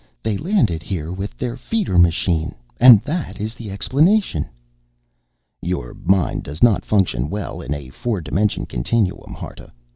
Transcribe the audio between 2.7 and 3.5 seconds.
And that